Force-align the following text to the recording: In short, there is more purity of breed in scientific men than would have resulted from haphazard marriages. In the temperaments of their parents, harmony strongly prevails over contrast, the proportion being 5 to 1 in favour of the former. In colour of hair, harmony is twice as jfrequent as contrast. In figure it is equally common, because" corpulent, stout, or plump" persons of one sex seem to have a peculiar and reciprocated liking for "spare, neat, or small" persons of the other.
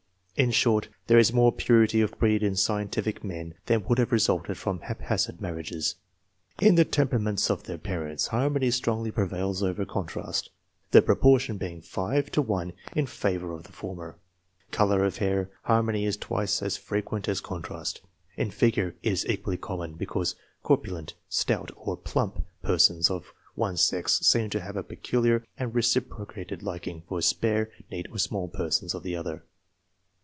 In 0.37 0.49
short, 0.51 0.87
there 1.05 1.19
is 1.19 1.31
more 1.31 1.51
purity 1.51 2.01
of 2.01 2.17
breed 2.17 2.41
in 2.41 2.55
scientific 2.55 3.23
men 3.23 3.53
than 3.67 3.83
would 3.85 3.99
have 3.99 4.11
resulted 4.11 4.57
from 4.57 4.79
haphazard 4.79 5.39
marriages. 5.39 5.95
In 6.59 6.73
the 6.73 6.85
temperaments 6.85 7.51
of 7.51 7.63
their 7.63 7.77
parents, 7.77 8.27
harmony 8.27 8.71
strongly 8.71 9.11
prevails 9.11 9.61
over 9.61 9.85
contrast, 9.85 10.49
the 10.91 11.01
proportion 11.03 11.57
being 11.57 11.79
5 11.79 12.31
to 12.31 12.41
1 12.41 12.73
in 12.95 13.05
favour 13.05 13.51
of 13.51 13.63
the 13.65 13.71
former. 13.71 14.15
In 14.65 14.71
colour 14.71 15.03
of 15.05 15.17
hair, 15.17 15.51
harmony 15.63 16.05
is 16.05 16.17
twice 16.17 16.63
as 16.63 16.75
jfrequent 16.77 17.27
as 17.27 17.39
contrast. 17.39 18.01
In 18.35 18.49
figure 18.49 18.95
it 19.03 19.11
is 19.11 19.27
equally 19.27 19.57
common, 19.57 19.93
because" 19.93 20.33
corpulent, 20.63 21.13
stout, 21.29 21.69
or 21.75 21.95
plump" 21.95 22.43
persons 22.63 23.11
of 23.11 23.31
one 23.53 23.77
sex 23.77 24.17
seem 24.21 24.49
to 24.51 24.61
have 24.61 24.75
a 24.77 24.81
peculiar 24.81 25.45
and 25.59 25.75
reciprocated 25.75 26.63
liking 26.63 27.03
for 27.07 27.21
"spare, 27.21 27.69
neat, 27.91 28.07
or 28.09 28.17
small" 28.17 28.47
persons 28.47 28.95
of 28.95 29.03
the 29.03 29.15
other. 29.15 29.43